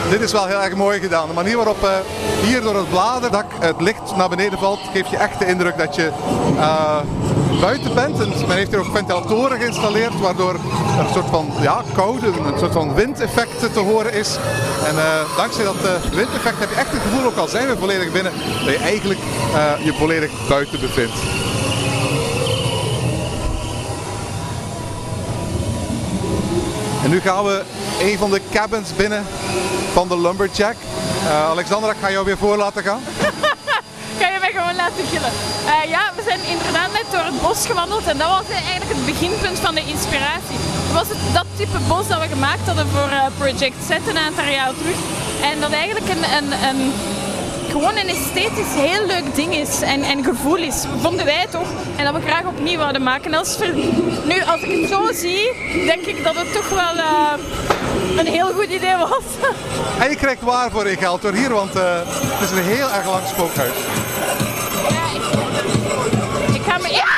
[0.10, 1.28] Dit is wel heel erg mooi gedaan.
[1.28, 1.90] De manier waarop uh,
[2.44, 5.96] hier door het bladerdak het licht naar beneden valt, geeft je echt de indruk dat
[5.96, 6.12] je
[6.56, 6.98] uh,
[7.62, 8.20] buiten bent.
[8.20, 10.60] En men heeft hier ook ventilatoren geïnstalleerd, waardoor er
[11.00, 14.38] een soort van ja, koude, een soort van windeffect te horen is.
[14.86, 15.76] En uh, dankzij dat
[16.12, 18.32] windeffect heb je echt het gevoel, ook al zijn we volledig binnen,
[18.66, 19.20] dat je eigenlijk
[19.84, 21.16] je volledig buiten bevindt.
[27.10, 27.64] Nu gaan we
[28.00, 29.26] een van de cabins binnen
[29.94, 30.76] van de Lumberjack.
[31.24, 33.02] Uh, Alexandra, ik ga jou weer voor laten gaan.
[34.20, 35.32] Ga je mij gewoon laten gillen.
[35.66, 39.06] Uh, ja, we zijn inderdaad net door het bos gewandeld en dat was eigenlijk het
[39.06, 40.60] beginpunt van de inspiratie.
[40.88, 44.18] Het was het, dat type bos dat we gemaakt hadden voor uh, Project Set een
[44.28, 45.00] aantal jaar terug.
[45.42, 46.94] En dat eigenlijk een, een, een
[47.72, 51.68] gewoon een esthetisch heel leuk ding is en, en gevoel is, vonden wij toch.
[51.96, 53.34] En dat we graag opnieuw wilden maken.
[53.34, 53.58] Als
[54.24, 55.52] nu, als ik het zo zie,
[55.86, 57.34] denk ik dat het toch wel uh,
[58.18, 59.24] een heel goed idee was.
[60.00, 62.90] En je krijgt waar voor je geld door hier, want uh, het is een heel
[62.90, 63.74] erg lang spookhuis.
[64.90, 66.90] Ja, ik, ik ga me...
[66.92, 67.18] Ja!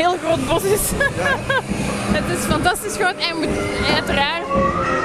[0.00, 0.80] Heel groot bos is.
[2.18, 3.36] het is fantastisch groot en
[3.94, 4.46] uiteraard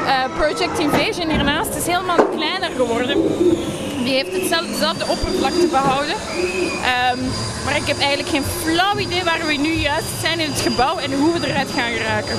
[0.05, 3.17] uh, Project Invasion hiernaast is helemaal kleiner geworden.
[4.03, 6.15] Die heeft hetzelfde, dezelfde oppervlakte behouden.
[6.15, 7.19] Um,
[7.65, 10.97] maar ik heb eigenlijk geen flauw idee waar we nu juist zijn in het gebouw
[10.97, 12.35] en hoe we eruit gaan geraken.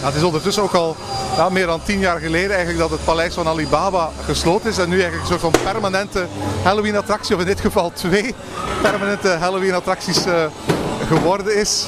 [0.00, 0.96] Ja, het is ondertussen ook al
[1.36, 4.78] ja, meer dan tien jaar geleden eigenlijk dat het paleis van Alibaba gesloten is.
[4.78, 6.26] En nu eigenlijk een soort van permanente
[6.62, 8.34] Halloween attractie, of in dit geval twee
[8.82, 10.44] permanente Halloween attracties uh,
[11.06, 11.86] geworden is.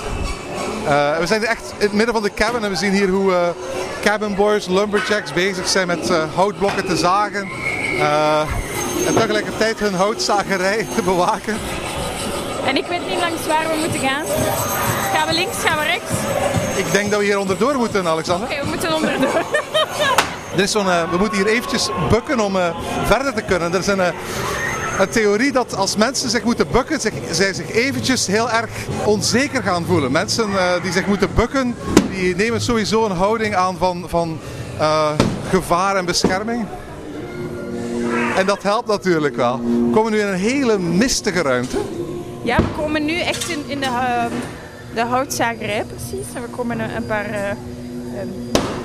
[0.85, 3.31] Uh, we zijn echt in het midden van de cabin en we zien hier hoe
[3.31, 3.49] uh,
[4.03, 7.49] cabin boys, lumberjacks bezig zijn met houtblokken te zagen.
[9.07, 11.57] en tegelijkertijd hun houtzagerij te bewaken.
[12.67, 14.25] En ik weet niet langs waar we moeten gaan.
[15.15, 16.13] Gaan we links, gaan we rechts?
[16.77, 18.49] Ik denk dat we hier onderdoor moeten, Alexander.
[18.49, 19.35] Oké, we moeten onderdoor.
[20.57, 22.57] er is zo'n, we moeten hier eventjes bukken om
[23.05, 23.73] verder te kunnen.
[23.73, 24.09] Er is een, uh,
[24.99, 28.71] een theorie dat als mensen zich moeten bukken, zij zich eventjes heel erg
[29.05, 30.13] onzeker gaan voelen.
[30.13, 30.49] Mensen
[30.83, 31.75] die zich moeten bukken,
[32.11, 34.39] die nemen sowieso een houding aan van, van
[35.51, 36.67] gevaar en bescherming.
[38.37, 39.61] En dat helpt natuurlijk wel.
[39.61, 41.77] We komen nu in een hele mistige ruimte.
[42.43, 44.25] Ja, we komen nu echt in, de, uh,
[44.95, 46.27] de houtzagerij precies.
[46.35, 47.41] En we komen een, paar uh,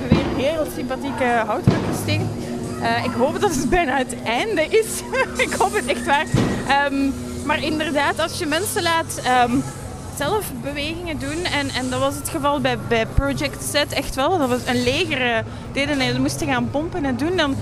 [0.08, 2.43] weer heel sympathieke houtwerkers tegen.
[2.84, 5.02] Uh, ik hoop dat het bijna het einde is.
[5.46, 6.26] ik hoop het echt waar.
[6.92, 9.62] Um, maar inderdaad, als je mensen laat um,
[10.16, 14.38] zelf bewegingen doen, en, en dat was het geval bij, bij Project Set echt wel,
[14.38, 17.56] dat we een leger deden en moesten gaan pompen en doen, dan,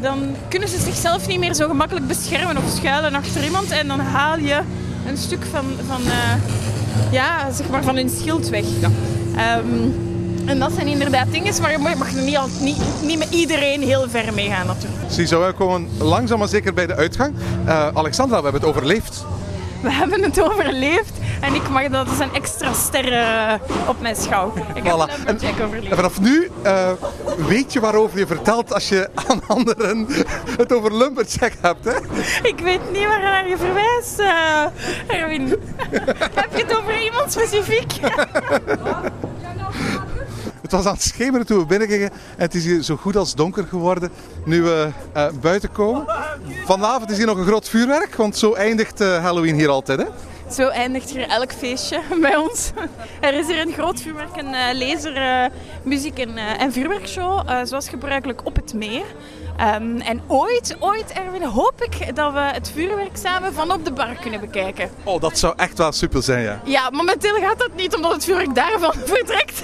[0.00, 4.00] dan kunnen ze zichzelf niet meer zo gemakkelijk beschermen of schuilen achter iemand en dan
[4.00, 4.60] haal je
[5.06, 8.64] een stuk van, van, uh, ja, zeg maar van hun schild weg.
[8.80, 9.58] Ja.
[9.58, 10.07] Um,
[10.48, 14.08] en dat zijn inderdaad dingen waar je mag niet, al, niet, niet met iedereen heel
[14.08, 15.02] ver mee gaan natuurlijk.
[15.08, 17.34] Ziezo, we komen langzaam maar zeker bij de uitgang.
[17.66, 19.24] Uh, Alexandra, we hebben het overleefd.
[19.82, 21.12] We hebben het overleefd.
[21.40, 24.52] En ik mag dat als een extra sterren op mijn schouw.
[24.74, 25.26] Ik heb voilà.
[25.26, 25.90] een en, overleefd.
[25.90, 26.90] En vanaf nu uh,
[27.46, 30.06] weet je waarover je vertelt als je aan anderen
[30.56, 31.96] het over Lumberjack hebt, hè?
[32.42, 34.18] Ik weet niet waar naar je verwijst,
[35.06, 35.48] Erwin.
[36.40, 37.92] heb je het over iemand specifiek?
[40.68, 42.10] Het was aan het schemeren toen we binnengingen.
[42.10, 44.10] En het is hier zo goed als donker geworden
[44.44, 46.06] nu we eh, buiten komen.
[46.64, 49.98] Vanavond is hier nog een groot vuurwerk, want zo eindigt eh, Halloween hier altijd.
[49.98, 50.06] Hè?
[50.52, 52.70] Zo eindigt hier elk feestje bij ons.
[53.20, 55.46] Er is hier een groot vuurwerk, een uh, laser, uh,
[55.82, 59.04] muziek en, uh, en vuurwerkshow, zoals gebruikelijk op het meer.
[59.60, 63.92] Um, en ooit, ooit, Erwin, hoop ik dat we het vuurwerk samen van op de
[63.92, 64.90] bar kunnen bekijken.
[65.04, 66.60] Oh, dat zou echt wel super zijn, ja.
[66.64, 69.62] Ja, momenteel gaat dat niet omdat het vuurwerk daarvan vertrekt.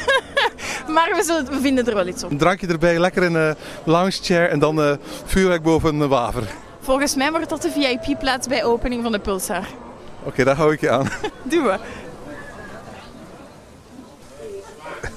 [0.88, 2.30] maar we, zullen, we vinden er wel iets op.
[2.30, 6.44] Een drankje erbij, lekker in een lounge chair en dan vuurwerk boven een waver.
[6.80, 9.58] Volgens mij wordt dat de VIP-plaats bij opening van de Pulsar.
[9.58, 11.08] Oké, okay, daar hou ik je aan.
[11.42, 11.78] Doe we.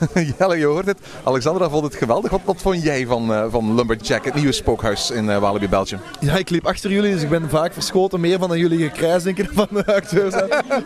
[0.38, 0.99] Jelle, je hoort het.
[1.23, 2.31] Alexandra vond het geweldig.
[2.31, 5.99] Wat, wat vond jij van, uh, van Lumberjack, het nieuwe spookhuis in uh, Walibi, Belgium?
[6.19, 8.19] Ja, ik liep achter jullie, dus ik ben vaak verschoten.
[8.19, 10.33] Meer van dan jullie gekrijs, denk ik, van de acteurs.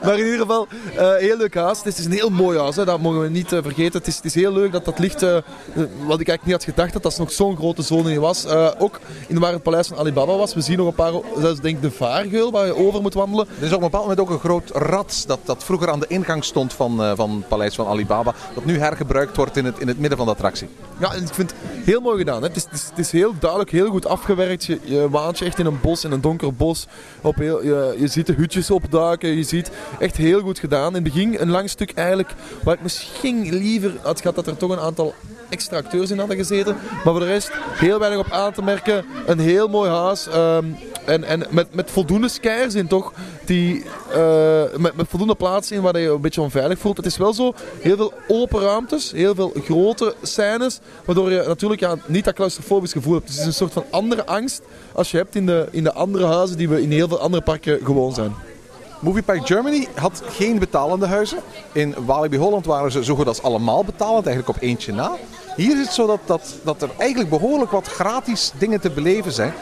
[0.04, 1.84] maar in ieder geval, uh, heel leuk huis.
[1.84, 2.86] Het is een heel mooi huis, hè.
[2.86, 4.00] dat mogen we niet vergeten.
[4.00, 6.94] Het is, het is heel leuk dat dat ligt, wat ik eigenlijk niet had gedacht,
[6.94, 8.46] dat dat nog zo'n grote zone was.
[8.78, 10.54] ook in waar het paleis van Alibaba was.
[10.54, 13.48] We zien nog een paar, zelfs denk ik de vaargeul waar je over moet wandelen.
[13.60, 16.08] Er is op een bepaald moment ook een groot rad dat, dat vroeger aan de
[16.08, 18.34] ingang stond van, van het paleis van Alibaba.
[18.54, 20.68] Dat nu hergebruikt wordt in het, in het midden van de attractie.
[21.00, 22.42] Ja, ik vind het heel mooi gedaan.
[22.42, 22.48] Hè.
[22.48, 24.66] Het, is, het, is, het is heel duidelijk, heel goed afgewerkt.
[24.66, 26.88] Je, je waant je echt in een bos, in een donker bos.
[27.22, 29.30] Op heel, je, je ziet de hutjes opduiken.
[29.30, 30.88] Je ziet echt heel goed gedaan.
[30.88, 32.34] In het begin een lang stuk eigenlijk,
[32.64, 35.14] waar ik misschien liever had gehad dat er toch een aantal
[35.52, 36.74] extra acteurs in hadden gezeten.
[36.74, 39.06] Maar voor de rest heel weinig op aan te merken.
[39.26, 40.28] Een heel mooi huis.
[40.36, 43.14] Um, en en met, met voldoende skiers in toch.
[43.46, 43.84] Die,
[44.16, 46.98] uh, met, met voldoende plaatsen in waar je je een beetje onveilig voelt.
[46.98, 47.54] Het is wel zo.
[47.80, 49.12] Heel veel open ruimtes.
[49.12, 50.80] Heel veel grote scènes.
[51.06, 53.28] Waardoor je natuurlijk ja, niet dat claustrofobisch gevoel hebt.
[53.28, 54.62] Dus het is een soort van andere angst.
[54.94, 57.44] Als je hebt in de, in de andere huizen die we in heel veel andere
[57.44, 58.36] parken gewoon zijn.
[59.02, 61.38] Movie Park Germany had geen betalende huizen.
[61.72, 65.12] In Walibi Holland waren ze zo goed als allemaal betalend, eigenlijk op eentje na.
[65.56, 69.32] Hier is het zo dat, dat, dat er eigenlijk behoorlijk wat gratis dingen te beleven
[69.32, 69.54] zijn.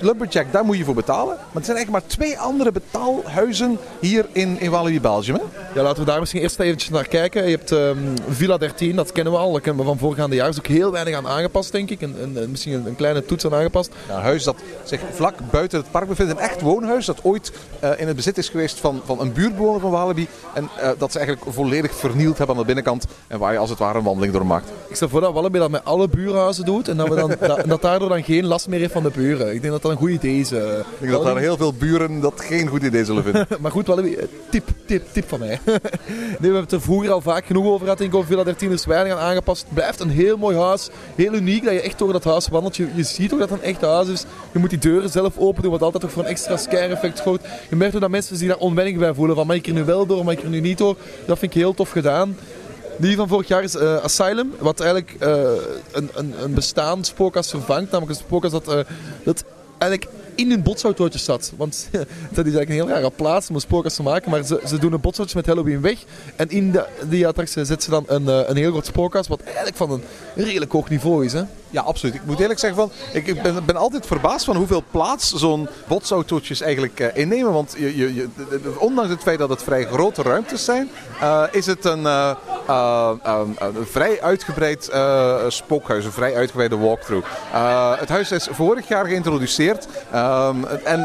[0.00, 1.36] Lumberjack, daar moet je voor betalen.
[1.36, 5.36] Maar er zijn eigenlijk maar twee andere betaalhuizen hier in, in Walibi Belgium.
[5.36, 5.42] Hè?
[5.74, 7.44] Ja, laten we daar misschien eerst eventjes naar kijken.
[7.44, 9.52] Je hebt um, Villa 13, dat kennen we al.
[9.52, 10.48] Dat kennen we van voorgaande jaar.
[10.48, 12.00] Is ook heel weinig aan aangepast, denk ik.
[12.00, 13.92] En, en, misschien een, een, kleine toets aan aangepast.
[14.08, 16.32] Ja, een huis dat zich vlak buiten het park bevindt.
[16.32, 17.52] Een echt woonhuis dat ooit
[17.84, 20.28] uh, in het bezit is geweest van, van een buurtbewoner van Walibi.
[20.54, 23.06] En uh, dat ze eigenlijk volledig vernield hebben aan de binnenkant.
[23.26, 24.70] En waar je als het ware een wandeling door maakt.
[24.88, 27.64] Ik stel voor dat Wallaby dat met alle buurhuizen doet en dat, we dan, dat,
[27.66, 29.54] dat daardoor dan geen last meer heeft van de buren.
[29.54, 30.52] Ik denk dat dat een goed idee is.
[30.52, 30.78] Uh.
[30.78, 33.46] Ik denk dat daar heel veel buren dat geen goed idee zullen vinden.
[33.60, 34.16] maar goed, Wallaby,
[34.50, 35.48] tip, tip, tip van mij.
[35.66, 35.78] nee,
[36.38, 38.00] we hebben het er vroeger al vaak genoeg over gehad.
[38.00, 39.62] Ik over Villa 13 is weinig aan aangepast.
[39.62, 40.90] Het blijft een heel mooi huis.
[41.14, 42.76] Heel uniek dat je echt door dat huis wandelt.
[42.76, 44.24] Je, je ziet ook dat het een echt huis is.
[44.52, 47.20] Je moet die deuren zelf open doen, wat altijd toch voor een extra scare effect
[47.20, 47.40] groot.
[47.68, 49.36] Je merkt ook dat mensen zich daar onwennig bij voelen.
[49.36, 50.96] Van mag ik er nu wel door, mag ik er nu niet door.
[51.26, 52.36] Dat vind ik heel tof gedaan.
[52.98, 55.28] Die van vorig jaar is uh, Asylum, wat eigenlijk uh,
[55.92, 57.90] een, een, een bestaand spookhuis vervangt.
[57.90, 58.80] Namelijk een spookhuis dat, uh,
[59.24, 59.44] dat
[59.78, 61.52] eigenlijk in een botsautootje zat.
[61.56, 62.06] Want dat
[62.46, 64.30] is eigenlijk een heel rare plaats om een spookhuis te maken.
[64.30, 66.04] Maar ze, ze doen een botsautootje met Halloween weg.
[66.36, 69.28] En in de, die attractie zetten ze dan een, een heel groot spookhuis.
[69.28, 70.02] Wat eigenlijk van een
[70.34, 71.32] redelijk hoog niveau is.
[71.32, 71.42] Hè?
[71.76, 72.14] Ja, absoluut.
[72.14, 76.60] Ik moet eerlijk zeggen, van, ik ben, ben altijd verbaasd van hoeveel plaats zo'n botsautootjes
[76.60, 77.52] eigenlijk uh, innemen.
[77.52, 78.28] Want je, je,
[78.78, 80.90] ondanks het feit dat het vrij grote ruimtes zijn,
[81.22, 82.34] uh, is het een, uh,
[83.58, 84.90] een vrij uitgebreid
[85.48, 87.28] spookhuis, een vrij uitgebreide walkthrough.
[87.98, 89.86] het huis is vorig jaar geïntroduceerd.
[90.14, 91.00] Um, en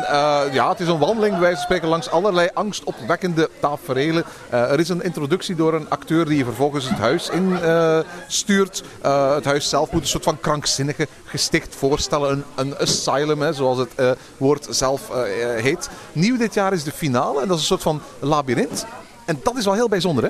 [0.52, 4.24] ja, het is een wandeling, van spreken, langs allerlei angstopwekkende taferelen.
[4.50, 8.84] er is een introductie door een acteur die je vervolgens het huis instuurt.
[9.02, 12.32] het huis zelf moet een soort van krankzinnige gesticht voorstellen.
[12.32, 15.16] Een, een asylum, zoals het uh, woord zelf uh,
[15.62, 15.90] heet.
[16.14, 18.86] Nieuw dit jaar is de finale en dat is een soort van labyrint.
[19.26, 20.30] En dat is wel heel bijzonder, hè?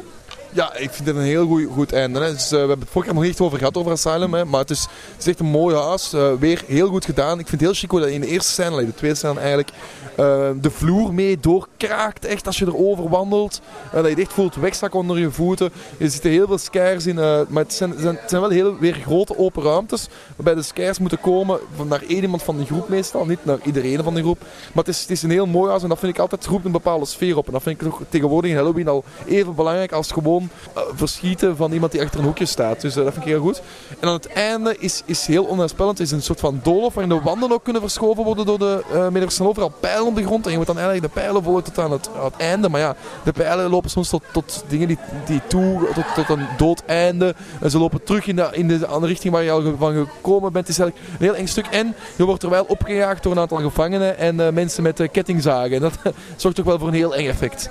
[0.53, 2.19] Ja, ik vind het een heel goed, goed einde.
[2.19, 2.31] Hè.
[2.31, 4.33] Dus, uh, we hebben het vorige keer nog niet echt over gehad, over Asylum.
[4.33, 4.45] Hè.
[4.45, 6.13] Maar het is, het is echt een mooi huis.
[6.13, 7.39] Uh, weer heel goed gedaan.
[7.39, 10.49] Ik vind het heel chic dat in de eerste scène, de tweede scène eigenlijk, uh,
[10.61, 12.25] de vloer mee doorkraakt.
[12.25, 13.61] Echt als je erover wandelt.
[13.91, 15.71] dat je het echt voelt wegzakken onder je voeten.
[15.97, 17.15] Er zitten heel veel scares in.
[17.15, 20.07] maar het zijn, zijn, het zijn wel heel weer grote open ruimtes.
[20.35, 23.25] Waarbij de scares moeten komen van naar één iemand van de groep meestal.
[23.25, 24.39] Niet naar iedereen van de groep.
[24.39, 25.83] Maar het is, het is een heel mooi huis.
[25.83, 27.45] En dat vind ik altijd roept een bepaalde sfeer op.
[27.45, 30.40] En dat vind ik tegenwoordig in Halloween al even belangrijk als gewoon
[30.77, 32.81] uh, verschieten van iemand die achter een hoekje staat.
[32.81, 33.61] Dus uh, dat vind ik heel goed.
[33.99, 35.97] En aan het einde is, is heel onheilspellend.
[35.97, 38.83] Het is een soort van doolhof waarin de wanden ook kunnen verschoven worden door de
[38.93, 40.45] uh, Er overal pijlen op de grond.
[40.45, 42.69] En je moet dan eigenlijk de pijlen volgen tot aan het, het einde.
[42.69, 46.47] Maar ja, de pijlen lopen soms tot, tot dingen die, die toe, tot, tot een
[46.57, 47.35] dood einde.
[47.61, 50.51] En ze lopen terug in de, in de andere richting waar je al van gekomen
[50.51, 50.67] bent.
[50.67, 51.65] Het is eigenlijk een heel eng stuk.
[51.65, 55.71] En je wordt terwijl opgejaagd door een aantal gevangenen en mensen met kettingzagen.
[55.71, 55.93] En dat
[56.35, 57.69] zorgt toch wel voor een heel eng effect.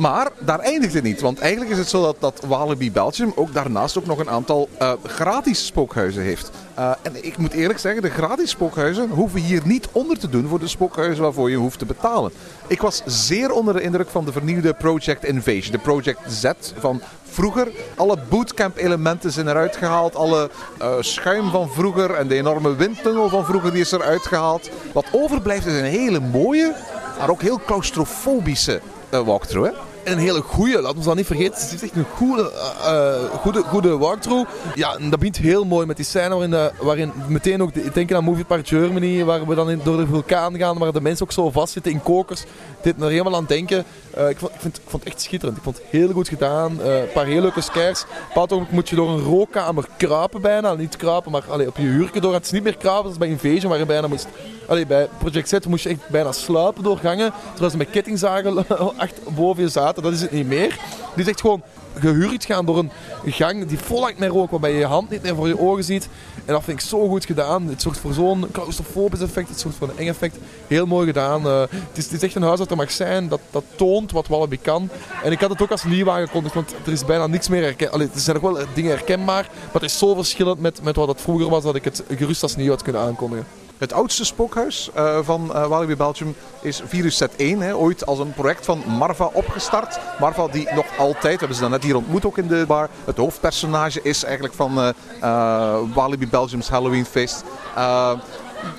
[0.00, 1.20] Maar daar eindigt het niet.
[1.20, 4.68] Want eigenlijk is het zo dat, dat Walibi Belgium ook daarnaast ook nog een aantal
[4.82, 6.50] uh, gratis spookhuizen heeft.
[6.78, 10.46] Uh, en ik moet eerlijk zeggen, de gratis spookhuizen hoeven hier niet onder te doen
[10.46, 12.32] voor de spookhuizen waarvoor je hoeft te betalen.
[12.66, 15.72] Ik was zeer onder de indruk van de vernieuwde Project Invasion.
[15.72, 17.68] De Project Z van vroeger.
[17.96, 20.14] Alle bootcamp elementen zijn eruit gehaald.
[20.14, 20.50] Alle
[20.82, 24.70] uh, schuim van vroeger en de enorme windtunnel van vroeger die is eruit gehaald.
[24.92, 26.74] Wat overblijft is een hele mooie,
[27.18, 29.70] maar ook heel claustrofobische walkthrough.
[29.70, 29.89] Hè?
[30.04, 31.60] En een hele goede, laten we dat niet vergeten.
[31.60, 34.50] Het is echt een goede, uh, goede, goede walkthrough.
[34.74, 37.94] Ja, en dat begint heel mooi met die scène waarin, uh, waarin meteen ook, ik
[37.94, 41.00] denk aan Movie Park Germany, waar we dan in, door de vulkaan gaan, waar de
[41.00, 42.44] mensen ook zo vastzitten in kokers.
[42.82, 43.84] Dit er helemaal aan denken.
[44.28, 45.56] Ik, vond, ik, vond het echt schitterend.
[45.56, 46.80] Ik vond het heel goed gedaan.
[46.80, 48.04] een paar heel leuke scares.
[48.34, 50.74] Op moet je door een rookkamer kruipen bijna.
[50.74, 52.32] Niet kruipen, maar allee, op je huurken door.
[52.32, 54.26] Het is niet meer kruipen, dat is bij Invasion, waar je bijna moest...
[54.70, 57.32] Allee, bij Project Z moest je echt bijna sluipen door gangen.
[57.50, 60.02] Terwijl ze met kettingzagen achter boven je zaten.
[60.02, 60.68] Dat is het niet meer.
[61.14, 61.62] Die is echt gewoon
[61.98, 62.90] gehuurd gaan door een
[63.26, 65.84] gang die vol hangt met rook, waarbij je je hand niet meer voor je ogen
[65.84, 66.08] ziet.
[66.44, 67.68] En dat vind ik zo goed gedaan.
[67.68, 70.36] Het zorgt voor zo'n claustrofobisch effect, het zorgt voor een eng effect.
[70.66, 71.46] Heel mooi gedaan.
[71.46, 71.60] Uh,
[71.92, 74.88] het, is, echt een huis dat er mag zijn, dat, dat toont wat Wallaby kan.
[75.24, 78.00] En ik had het ook als nieuw aangekondigd, want er is bijna niks meer herkenbaar.
[78.00, 81.20] Er zijn nog wel dingen herkenbaar, maar het is zo verschillend met, met wat het
[81.20, 83.59] vroeger was, dat ik het gerust als nieuw had kunnen aankondigen.
[83.80, 87.58] Het oudste spookhuis uh, van uh, Walibi Belgium is Virus Z1.
[87.58, 89.98] Hè, ooit als een project van Marva opgestart.
[90.18, 92.88] Marva die nog altijd, hebben ze dan net hier ontmoet ook in de bar.
[93.04, 97.44] Het hoofdpersonage is eigenlijk van uh, Walibi Belgium's Halloween feest.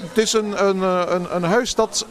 [0.08, 2.06] het is een, een, een, huis dat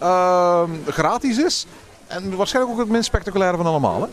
[0.87, 1.67] gratis is.
[2.07, 4.01] En waarschijnlijk ook het minst spectaculaire van allemaal.
[4.01, 4.09] Hè?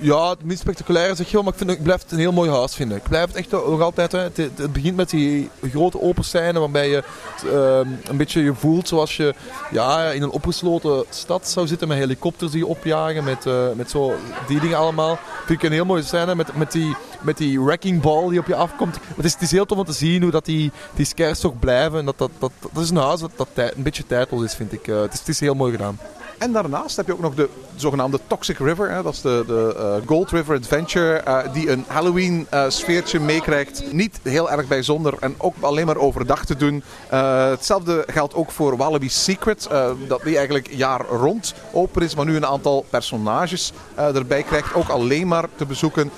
[0.00, 2.32] Ja, het minst spectaculaire zeg je wel, maar ik, vind, ik blijf het een heel
[2.32, 2.96] mooi huis vinden.
[2.96, 6.88] Ik blijf het echt nog altijd, hè, het, begint met die grote open scène waarbij
[6.88, 7.02] je
[7.44, 9.34] uh, een beetje je voelt zoals je
[9.70, 13.90] ja, in een opgesloten stad zou zitten met helikopters die je opjagen, met, uh, met
[13.90, 14.14] zo
[14.46, 15.18] die dingen allemaal.
[15.46, 18.46] Vind ik een heel mooie scène met, met die met die wrecking ball die op
[18.46, 18.98] je afkomt.
[19.16, 21.58] Het is, het is heel tof om te zien hoe dat die, die scares toch
[21.58, 21.98] blijven.
[21.98, 24.72] En dat, dat, dat, dat is een huis dat, dat een beetje tijdloos is, vind
[24.72, 24.86] ik.
[24.86, 25.98] Uh, het, is, het is heel mooi gedaan.
[26.42, 28.90] En daarnaast heb je ook nog de zogenaamde Toxic River.
[28.90, 29.02] Hè.
[29.02, 31.22] Dat is de, de uh, Gold River Adventure.
[31.28, 33.92] Uh, die een Halloween uh, sfeertje meekrijgt.
[33.92, 36.82] Niet heel erg bijzonder en ook alleen maar overdag te doen.
[37.08, 39.68] hetzelfde geldt ook voor Wallaby Secret.
[40.08, 42.14] dat die eigenlijk jaar rond open is.
[42.14, 44.74] Maar nu een aantal personages erbij krijgt.
[44.74, 46.10] Ook alleen maar te bezoeken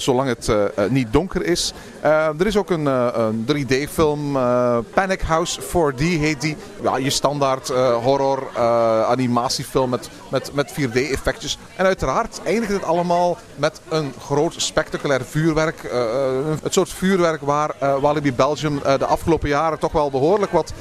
[0.00, 0.52] zolang het
[0.90, 1.72] niet donker is.
[2.02, 4.32] er is ook een, een 3D-film.
[4.94, 6.56] Panic House 4D heet die.
[6.82, 7.68] Ja, je standaard
[8.02, 8.50] horror
[9.10, 11.58] animatiefilm met, met, met 4D-effectjes.
[11.76, 15.90] En uiteraard eindigt het allemaal met een groot spectaculair vuurwerk.
[16.62, 20.72] Het soort vuurwerk waar uh, Walibi Belgium de afgelopen jaren toch wel behoorlijk wat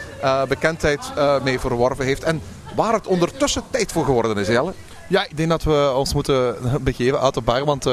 [0.47, 1.11] bekendheid
[1.43, 2.23] mee verworven heeft.
[2.23, 2.41] En
[2.75, 4.73] waar het ondertussen tijd voor geworden is, Jelle.
[5.07, 7.83] Ja, ik denk dat we ons moeten begeven uit de bar, want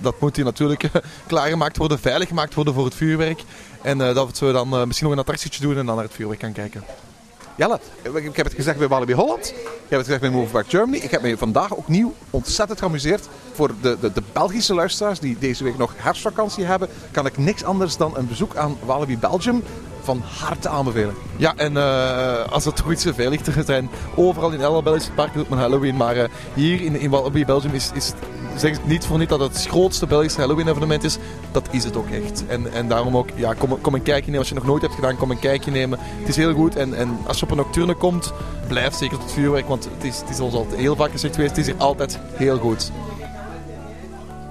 [0.00, 0.90] dat moet hier natuurlijk
[1.26, 3.42] klaargemaakt worden, veilig gemaakt worden voor het vuurwerk.
[3.82, 6.52] En dat we dan misschien nog een attractietje doen en dan naar het vuurwerk gaan
[6.52, 6.84] kijken.
[7.56, 9.46] Jelle, ik heb het gezegd bij Walibi Holland.
[9.46, 10.96] Ik heb het gezegd bij Move Back Germany.
[10.96, 13.28] Ik heb me vandaag opnieuw ontzettend geamuseerd.
[13.52, 17.64] Voor de, de, de Belgische luisteraars die deze week nog herfstvakantie hebben, kan ik niks
[17.64, 19.62] anders dan een bezoek aan Walibi Belgium
[20.02, 21.14] van harte aanbevelen.
[21.36, 25.38] Ja, en uh, als het goed is, veilig er zijn overal in alle Belgische parken
[25.38, 25.96] doet men Halloween.
[25.96, 27.10] Maar uh, hier in, in
[27.46, 28.12] Belgium is, is
[28.60, 31.18] zeg niet voor niet dat het grootste Belgische Halloween-evenement is.
[31.52, 32.46] Dat is het ook echt.
[32.46, 34.38] En, en daarom ook, ja, kom, kom een kijkje nemen.
[34.38, 35.98] Als je nog nooit hebt gedaan, kom een kijkje nemen.
[36.00, 36.76] Het is heel goed.
[36.76, 38.32] En, en als je op een nocturne komt,
[38.68, 39.68] blijf zeker tot vuurwerk.
[39.68, 42.18] Want het is, het is ons altijd heel vaak gezegd geweest, het is hier altijd
[42.32, 42.90] heel goed.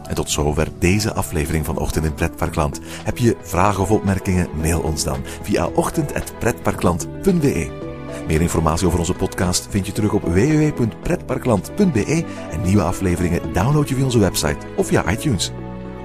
[0.07, 2.79] En tot zover deze aflevering van Ochtend in Pretparkland.
[3.03, 4.49] Heb je vragen of opmerkingen?
[4.61, 7.94] Mail ons dan via ochtend.pretparkland.be.
[8.27, 13.95] Meer informatie over onze podcast vind je terug op www.pretparkland.be en nieuwe afleveringen download je
[13.95, 15.51] via onze website of via iTunes.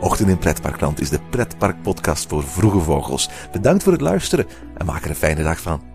[0.01, 3.31] Ochtend in Pretparkland is de pretparkpodcast voor vroege vogels.
[3.53, 4.47] Bedankt voor het luisteren
[4.77, 5.90] en maak er een fijne dag van.